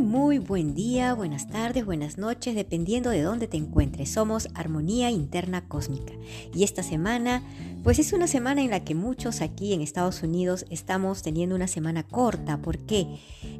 [0.00, 4.10] Muy, buen día, buenas tardes, buenas noches, dependiendo de dónde te encuentres.
[4.10, 6.12] Somos Armonía Interna Cósmica.
[6.54, 7.42] Y esta semana,
[7.82, 11.66] pues es una semana en la que muchos aquí en Estados Unidos estamos teniendo una
[11.66, 12.58] semana corta.
[12.58, 13.06] ¿Por qué?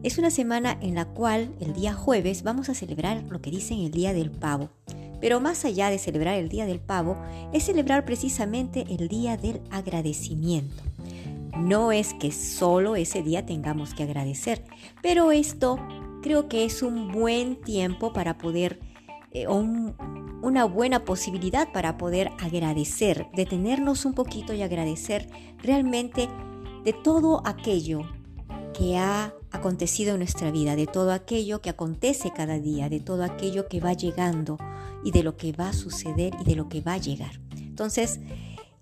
[0.03, 3.81] Es una semana en la cual el día jueves vamos a celebrar lo que dicen
[3.81, 4.69] el Día del Pavo.
[5.21, 7.17] Pero más allá de celebrar el Día del Pavo,
[7.55, 10.83] es celebrar precisamente el Día del Agradecimiento.
[11.59, 14.63] No es que solo ese día tengamos que agradecer,
[15.01, 15.79] pero esto
[16.27, 18.81] creo que es un buen tiempo para poder,
[19.31, 25.29] eh, una buena posibilidad para poder agradecer, detenernos un poquito y agradecer
[25.63, 26.29] realmente
[26.83, 28.01] de todo aquello
[28.77, 33.23] que ha acontecido en nuestra vida, de todo aquello que acontece cada día, de todo
[33.23, 34.59] aquello que va llegando
[35.05, 37.41] y de lo que va a suceder y de lo que va a llegar.
[37.57, 38.19] Entonces,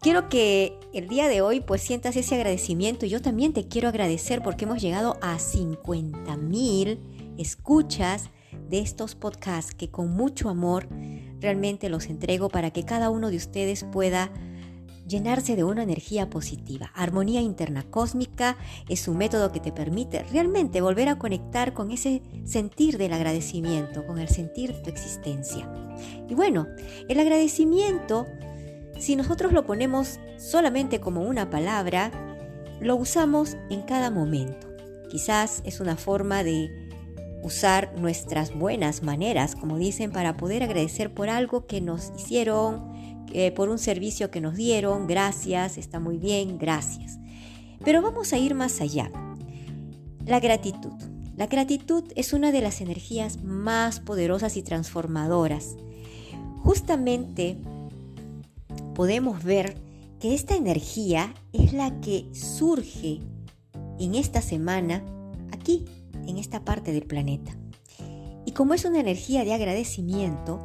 [0.01, 3.89] quiero que el día de hoy pues sientas ese agradecimiento y yo también te quiero
[3.89, 6.99] agradecer porque hemos llegado a 50 mil
[7.39, 8.31] escuchas
[8.69, 10.89] de estos podcasts que con mucho amor
[11.41, 14.31] realmente los entrego para que cada uno de ustedes pueda
[15.07, 16.91] llenarse de una energía positiva.
[16.95, 18.57] Armonía interna cósmica
[18.89, 24.07] es un método que te permite realmente volver a conectar con ese sentir del agradecimiento,
[24.07, 25.71] con el sentir tu existencia.
[26.29, 26.67] Y bueno,
[27.09, 28.27] el agradecimiento,
[28.99, 32.11] si nosotros lo ponemos solamente como una palabra,
[32.81, 34.69] lo usamos en cada momento.
[35.11, 36.84] Quizás es una forma de
[37.45, 42.93] usar nuestras buenas maneras, como dicen, para poder agradecer por algo que nos hicieron,
[43.55, 47.19] por un servicio que nos dieron, gracias, está muy bien, gracias.
[47.85, 49.11] Pero vamos a ir más allá.
[50.25, 50.93] La gratitud.
[51.37, 55.77] La gratitud es una de las energías más poderosas y transformadoras.
[56.63, 57.59] Justamente
[58.95, 59.75] podemos ver
[60.21, 63.21] que esta energía es la que surge
[63.99, 65.05] en esta semana
[65.53, 65.85] aquí
[66.27, 67.57] en esta parte del planeta.
[68.47, 70.61] Y como es una energía de agradecimiento,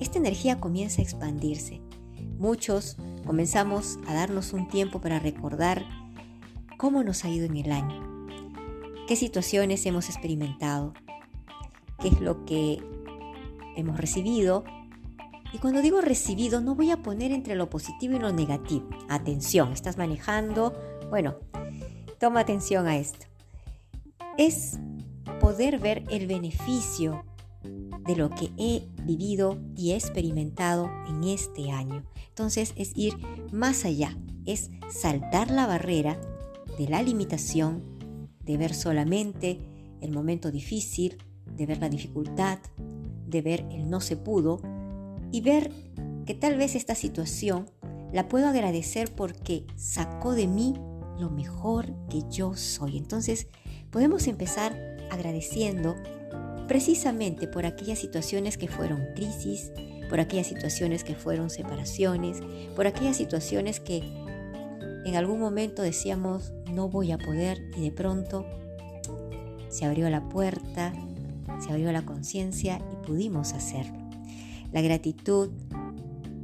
[0.00, 1.80] esta energía comienza a expandirse.
[2.38, 5.84] Muchos comenzamos a darnos un tiempo para recordar
[6.76, 8.26] cómo nos ha ido en el año,
[9.06, 10.92] qué situaciones hemos experimentado,
[12.00, 12.82] qué es lo que
[13.76, 14.64] hemos recibido.
[15.52, 18.88] Y cuando digo recibido, no voy a poner entre lo positivo y lo negativo.
[19.08, 20.74] Atención, estás manejando.
[21.10, 21.36] Bueno,
[22.18, 23.26] toma atención a esto.
[24.38, 24.78] Es
[25.42, 27.24] poder ver el beneficio
[28.06, 32.04] de lo que he vivido y he experimentado en este año.
[32.28, 33.14] Entonces es ir
[33.50, 34.16] más allá,
[34.46, 36.18] es saltar la barrera
[36.78, 37.82] de la limitación,
[38.44, 39.58] de ver solamente
[40.00, 41.18] el momento difícil,
[41.56, 42.60] de ver la dificultad,
[43.26, 44.62] de ver el no se pudo
[45.32, 45.72] y ver
[46.24, 47.68] que tal vez esta situación
[48.12, 50.74] la puedo agradecer porque sacó de mí
[51.18, 52.96] lo mejor que yo soy.
[52.96, 53.48] Entonces
[53.90, 55.96] podemos empezar agradeciendo
[56.66, 59.70] precisamente por aquellas situaciones que fueron crisis,
[60.08, 62.40] por aquellas situaciones que fueron separaciones,
[62.74, 63.98] por aquellas situaciones que
[65.04, 68.46] en algún momento decíamos no voy a poder y de pronto
[69.68, 70.92] se abrió la puerta,
[71.60, 73.98] se abrió la conciencia y pudimos hacerlo.
[74.72, 75.50] La gratitud,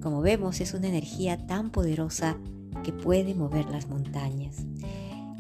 [0.03, 2.37] como vemos, es una energía tan poderosa
[2.85, 4.57] que puede mover las montañas.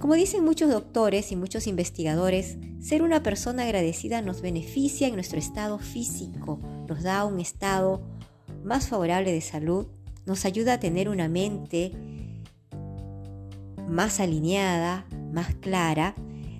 [0.00, 5.40] Como dicen muchos doctores y muchos investigadores, ser una persona agradecida nos beneficia en nuestro
[5.40, 8.00] estado físico, nos da un estado
[8.62, 9.88] más favorable de salud,
[10.24, 11.92] nos ayuda a tener una mente
[13.88, 16.14] más alineada, más clara,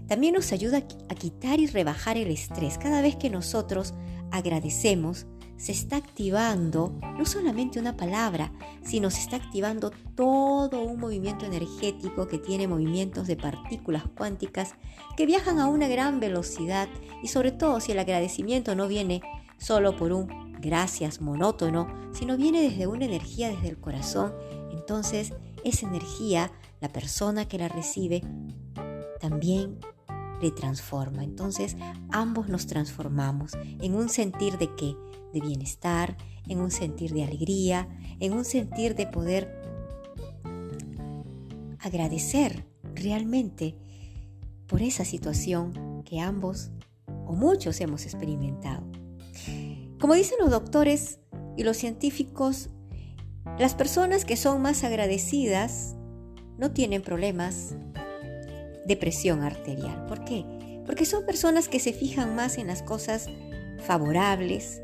[0.09, 0.79] también nos ayuda
[1.09, 2.77] a quitar y rebajar el estrés.
[2.77, 3.95] Cada vez que nosotros
[4.33, 5.27] agradecemos,
[5.59, 8.53] se está activando no solamente una palabra,
[8.83, 14.75] sino se está activando todo un movimiento energético que tiene movimientos de partículas cuánticas
[15.17, 16.89] que viajan a una gran velocidad
[17.23, 19.21] y sobre todo si el agradecimiento no viene
[19.59, 24.33] solo por un gracias monótono, sino viene desde una energía desde el corazón,
[24.71, 25.35] entonces
[25.65, 28.23] esa energía, la persona que la recibe,
[29.21, 29.81] también
[30.41, 31.25] le transforma.
[31.25, 31.77] Entonces
[32.11, 34.95] ambos nos transformamos en un sentir de qué?
[35.33, 36.17] De bienestar,
[36.47, 37.89] en un sentir de alegría,
[38.21, 39.63] en un sentir de poder
[41.81, 43.77] agradecer realmente
[44.67, 46.71] por esa situación que ambos
[47.27, 48.85] o muchos hemos experimentado.
[50.01, 51.21] Como dicen los doctores
[51.57, 52.71] y los científicos,
[53.59, 55.97] las personas que son más agradecidas
[56.59, 57.75] no tienen problemas
[58.87, 60.07] de presión arterial.
[60.07, 60.45] ¿Por qué?
[60.87, 63.27] Porque son personas que se fijan más en las cosas
[63.85, 64.83] favorables,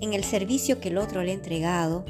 [0.00, 2.04] en el servicio que el otro le ha entregado.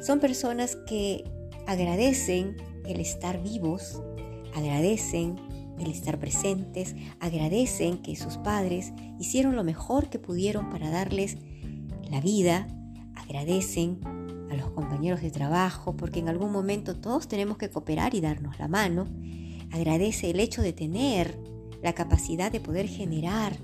[0.00, 1.24] Son personas que
[1.66, 2.56] agradecen
[2.86, 4.02] el estar vivos,
[4.54, 5.36] agradecen
[5.78, 11.36] el estar presentes, agradecen que sus padres hicieron lo mejor que pudieron para darles
[12.10, 12.68] la vida,
[13.14, 14.00] agradecen
[14.50, 18.58] a los compañeros de trabajo, porque en algún momento todos tenemos que cooperar y darnos
[18.58, 19.06] la mano,
[19.72, 21.38] agradece el hecho de tener
[21.82, 23.56] la capacidad de poder generar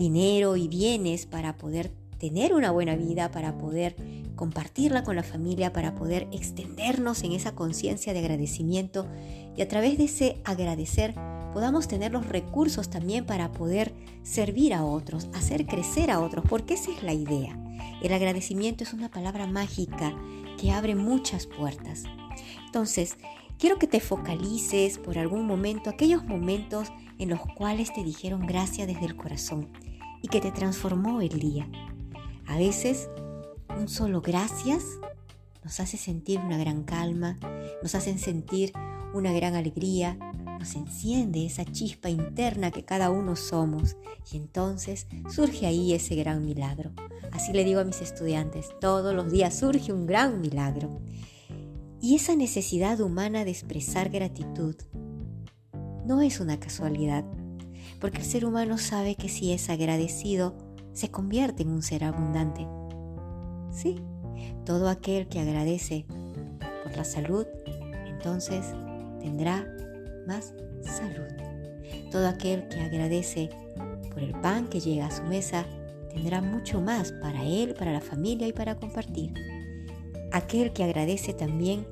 [0.00, 3.96] dinero y bienes para poder tener una buena vida, para poder
[4.34, 9.06] compartirla con la familia, para poder extendernos en esa conciencia de agradecimiento
[9.54, 11.14] y a través de ese agradecer
[11.52, 13.92] podamos tener los recursos también para poder
[14.22, 17.58] servir a otros, hacer crecer a otros, porque esa es la idea.
[18.02, 20.16] El agradecimiento es una palabra mágica
[20.58, 22.04] que abre muchas puertas.
[22.64, 23.18] Entonces,
[23.58, 26.88] quiero que te focalices por algún momento, aquellos momentos
[27.18, 29.68] en los cuales te dijeron gracias desde el corazón
[30.22, 31.68] y que te transformó el día.
[32.46, 33.08] A veces,
[33.78, 34.84] un solo gracias
[35.64, 37.38] nos hace sentir una gran calma,
[37.82, 38.72] nos hacen sentir
[39.12, 40.16] una gran alegría,
[40.58, 43.96] nos enciende esa chispa interna que cada uno somos
[44.32, 46.92] y entonces surge ahí ese gran milagro.
[47.32, 51.00] Así le digo a mis estudiantes, todos los días surge un gran milagro.
[52.00, 54.76] Y esa necesidad humana de expresar gratitud
[56.06, 57.24] no es una casualidad,
[58.00, 60.54] porque el ser humano sabe que si es agradecido,
[60.92, 62.66] se convierte en un ser abundante.
[63.70, 64.02] Sí,
[64.64, 66.06] todo aquel que agradece
[66.82, 67.46] por la salud,
[68.06, 68.64] entonces
[69.20, 69.66] tendrá
[70.26, 71.28] más salud.
[72.10, 73.50] Todo aquel que agradece
[74.12, 75.64] por el pan que llega a su mesa,
[76.12, 79.34] tendrá mucho más para él, para la familia y para compartir.
[80.32, 81.86] Aquel que agradece también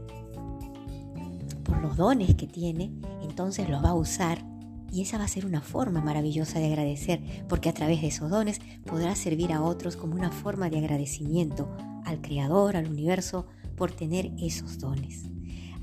[1.65, 4.48] por los dones que tiene, entonces los va a usar
[4.91, 8.31] y esa va a ser una forma maravillosa de agradecer, porque a través de esos
[8.31, 11.69] dones podrá servir a otros como una forma de agradecimiento
[12.05, 13.47] al Creador, al universo,
[13.77, 15.25] por tener esos dones.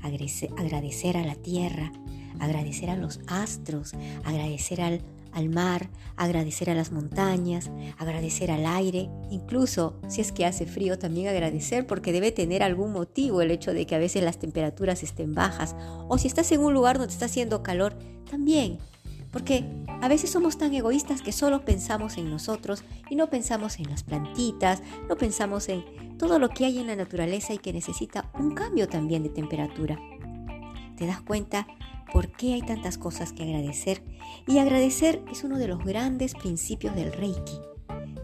[0.02, 1.92] Agradecer a la tierra,
[2.38, 3.94] agradecer a los astros,
[4.24, 5.00] agradecer al,
[5.32, 10.98] al mar, agradecer a las montañas, agradecer al aire, incluso si es que hace frío
[10.98, 15.02] también agradecer porque debe tener algún motivo el hecho de que a veces las temperaturas
[15.02, 15.74] estén bajas
[16.08, 17.98] o si estás en un lugar donde está haciendo calor,
[18.30, 18.78] también
[19.30, 19.64] porque
[20.00, 24.02] a veces somos tan egoístas que solo pensamos en nosotros y no pensamos en las
[24.02, 28.54] plantitas, no pensamos en todo lo que hay en la naturaleza y que necesita un
[28.54, 29.98] cambio también de temperatura.
[30.96, 31.66] ¿Te das cuenta
[32.12, 34.02] por qué hay tantas cosas que agradecer?
[34.46, 37.60] Y agradecer es uno de los grandes principios del Reiki.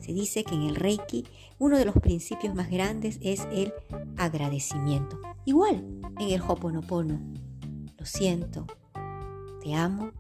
[0.01, 1.25] Se dice que en el Reiki
[1.59, 3.73] uno de los principios más grandes es el
[4.17, 5.21] agradecimiento.
[5.45, 5.85] Igual
[6.19, 7.21] en el Hoponopono.
[7.99, 8.67] Lo siento,
[9.63, 10.11] te amo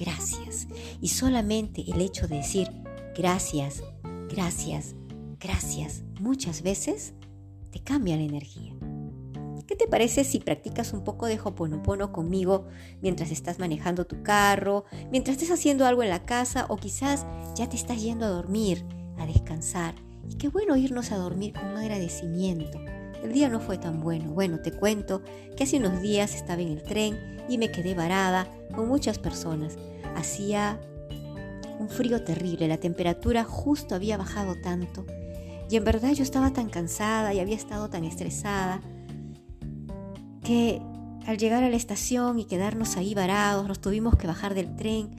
[0.00, 0.66] gracias.
[1.00, 2.68] Y solamente el hecho de decir
[3.14, 3.82] gracias,
[4.28, 4.94] gracias,
[5.38, 7.14] gracias muchas veces
[7.70, 8.74] te cambia la energía.
[9.66, 12.66] ¿Qué te parece si practicas un poco de Hoponopono conmigo
[13.00, 17.24] mientras estás manejando tu carro, mientras estés haciendo algo en la casa o quizás
[17.54, 18.84] ya te estás yendo a dormir,
[19.16, 19.94] a descansar?
[20.28, 22.80] Y qué bueno irnos a dormir con un agradecimiento.
[23.22, 24.30] El día no fue tan bueno.
[24.32, 25.22] Bueno, te cuento
[25.56, 27.18] que hace unos días estaba en el tren
[27.48, 29.76] y me quedé varada con muchas personas.
[30.16, 30.80] Hacía
[31.78, 35.06] un frío terrible, la temperatura justo había bajado tanto
[35.70, 38.82] y en verdad yo estaba tan cansada y había estado tan estresada
[40.42, 40.82] que
[41.26, 45.10] al llegar a la estación y quedarnos ahí varados, nos tuvimos que bajar del tren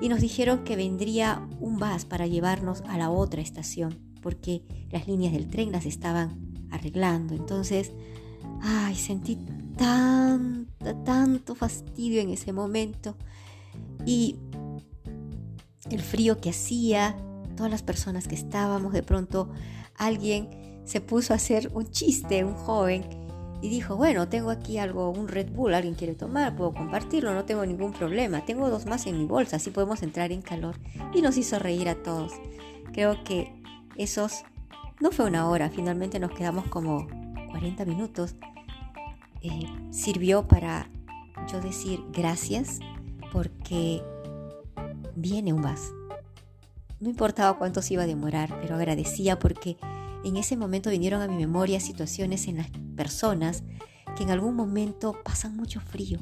[0.00, 5.08] y nos dijeron que vendría un bus para llevarnos a la otra estación porque las
[5.08, 7.34] líneas del tren las estaban arreglando.
[7.34, 7.92] Entonces,
[8.62, 9.38] ay, sentí
[9.76, 13.16] tanto, tanto fastidio en ese momento
[14.04, 14.36] y
[15.90, 17.16] el frío que hacía,
[17.56, 19.50] todas las personas que estábamos, de pronto
[19.96, 20.48] alguien
[20.84, 23.04] se puso a hacer un chiste, un joven,
[23.62, 27.44] y dijo, bueno, tengo aquí algo, un Red Bull, alguien quiere tomar, puedo compartirlo, no
[27.44, 30.76] tengo ningún problema, tengo dos más en mi bolsa, así podemos entrar en calor.
[31.12, 32.32] Y nos hizo reír a todos.
[32.92, 33.52] Creo que
[33.96, 34.44] esos,
[35.00, 37.06] no fue una hora, finalmente nos quedamos como
[37.50, 38.34] 40 minutos.
[39.42, 40.90] Eh, sirvió para
[41.50, 42.78] yo decir gracias
[43.32, 44.02] porque
[45.16, 45.92] viene un vas.
[47.00, 49.78] No importaba cuánto se iba a demorar, pero agradecía porque
[50.22, 53.64] en ese momento vinieron a mi memoria situaciones en las personas
[54.16, 56.18] que en algún momento pasan mucho frío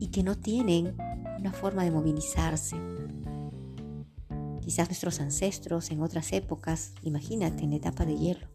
[0.00, 0.96] y que no tienen
[1.38, 2.76] una forma de movilizarse.
[4.64, 8.46] Quizás nuestros ancestros en otras épocas, imagínate, en la etapa de hielo.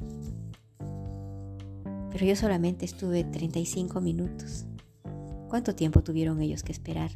[2.11, 4.65] Pero yo solamente estuve 35 minutos
[5.49, 7.09] ¿Cuánto tiempo tuvieron ellos que esperar?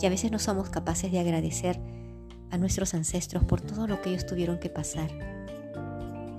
[0.00, 1.78] Y a veces no somos capaces de agradecer
[2.50, 5.08] a nuestros ancestros por todo lo que ellos tuvieron que pasar.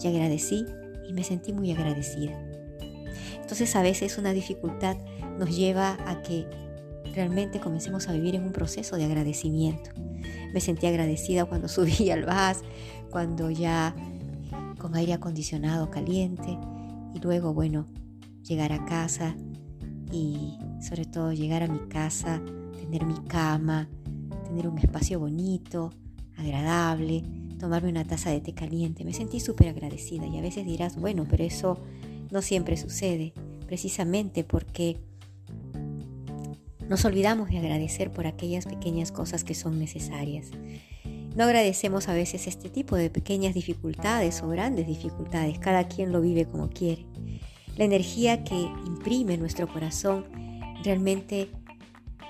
[0.02, 0.66] Y agradecí
[1.08, 2.38] y me sentí muy agradecida.
[3.40, 4.98] Entonces a veces una dificultad
[5.40, 6.46] nos lleva a que
[7.16, 9.92] realmente comencemos a vivir en un proceso de agradecimiento.
[10.54, 12.64] Me sentí agradecida cuando subí al bus,
[13.10, 13.96] cuando ya
[14.78, 16.58] con aire acondicionado caliente
[17.14, 17.86] y luego, bueno,
[18.44, 19.36] llegar a casa
[20.12, 22.42] y sobre todo llegar a mi casa,
[22.80, 23.90] tener mi cama,
[24.46, 25.92] tener un espacio bonito,
[26.38, 27.24] agradable,
[27.60, 29.06] tomarme una taza de té caliente.
[29.06, 31.78] Me sentí súper agradecida y a veces dirás, bueno, pero eso
[32.32, 33.34] no siempre sucede,
[33.68, 35.00] precisamente porque
[36.92, 40.52] nos olvidamos de agradecer por aquellas pequeñas cosas que son necesarias.
[41.38, 46.20] No agradecemos a veces este tipo de pequeñas dificultades o grandes dificultades, cada quien lo
[46.20, 47.06] vive como quiere.
[47.78, 50.26] La energía que imprime nuestro corazón
[50.84, 51.50] realmente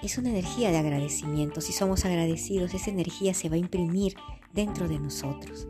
[0.03, 1.60] es una energía de agradecimiento.
[1.60, 4.13] Si somos agradecidos, esa energía se va a imprimir
[4.53, 5.68] dentro de nosotros.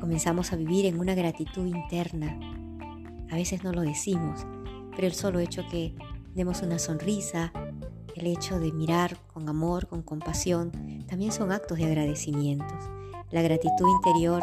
[0.00, 2.36] Comenzamos a vivir en una gratitud interna.
[3.30, 4.44] A veces no lo decimos,
[4.96, 5.94] pero el solo hecho que
[6.34, 7.52] demos una sonrisa,
[8.14, 10.70] el hecho de mirar con amor, con compasión,
[11.06, 12.78] también son actos de agradecimientos.
[13.30, 14.42] La gratitud interior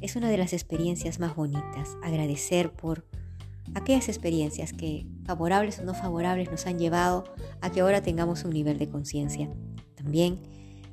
[0.00, 1.96] es una de las experiencias más bonitas.
[2.02, 3.06] Agradecer por
[3.74, 7.24] aquellas experiencias que, favorables o no favorables, nos han llevado
[7.60, 9.48] a que ahora tengamos un nivel de conciencia.
[9.94, 10.38] También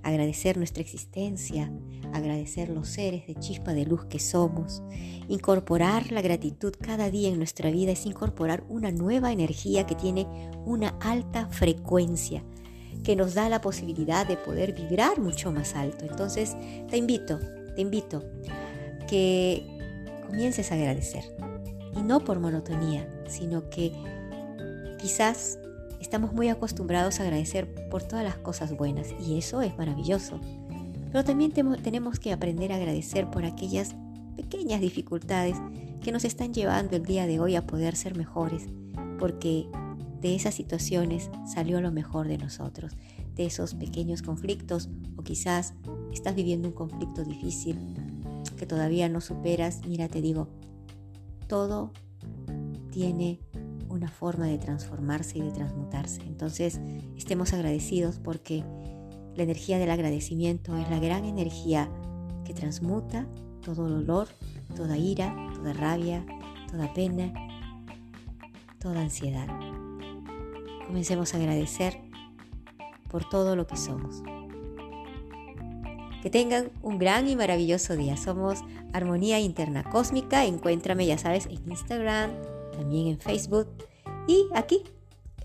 [0.03, 1.71] agradecer nuestra existencia,
[2.13, 4.81] agradecer los seres de chispa de luz que somos.
[5.27, 10.27] Incorporar la gratitud cada día en nuestra vida es incorporar una nueva energía que tiene
[10.65, 12.43] una alta frecuencia,
[13.03, 16.05] que nos da la posibilidad de poder vibrar mucho más alto.
[16.05, 16.55] Entonces,
[16.89, 17.39] te invito,
[17.75, 18.23] te invito
[19.07, 19.65] que
[20.27, 21.23] comiences a agradecer.
[21.95, 23.91] Y no por monotonía, sino que
[24.97, 25.59] quizás
[26.01, 30.41] Estamos muy acostumbrados a agradecer por todas las cosas buenas y eso es maravilloso.
[31.11, 33.95] Pero también tenemos que aprender a agradecer por aquellas
[34.35, 35.57] pequeñas dificultades
[36.01, 38.65] que nos están llevando el día de hoy a poder ser mejores,
[39.19, 39.67] porque
[40.21, 42.93] de esas situaciones salió lo mejor de nosotros,
[43.35, 45.75] de esos pequeños conflictos o quizás
[46.11, 47.77] estás viviendo un conflicto difícil
[48.57, 49.81] que todavía no superas.
[49.87, 50.47] Mira, te digo,
[51.47, 51.91] todo
[52.91, 53.39] tiene
[53.91, 56.21] una forma de transformarse y de transmutarse.
[56.23, 56.79] Entonces,
[57.17, 58.63] estemos agradecidos porque
[59.35, 61.89] la energía del agradecimiento es la gran energía
[62.45, 63.27] que transmuta
[63.61, 64.27] todo dolor,
[64.75, 66.25] toda ira, toda rabia,
[66.69, 67.33] toda pena,
[68.79, 69.47] toda ansiedad.
[70.87, 71.97] Comencemos a agradecer
[73.09, 74.23] por todo lo que somos.
[76.21, 78.15] Que tengan un gran y maravilloso día.
[78.15, 78.59] Somos
[78.93, 80.45] Armonía Interna Cósmica.
[80.45, 82.31] Encuéntrame, ya sabes, en Instagram,
[82.81, 83.67] también en Facebook
[84.27, 84.83] y aquí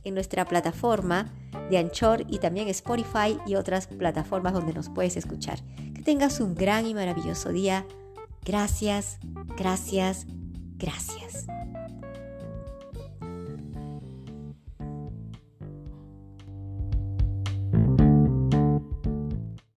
[0.05, 1.33] en nuestra plataforma
[1.71, 5.59] de Anchor y también Spotify y otras plataformas donde nos puedes escuchar.
[5.95, 7.87] Que tengas un gran y maravilloso día.
[8.45, 9.19] Gracias,
[9.57, 10.27] gracias,
[10.77, 11.26] gracias.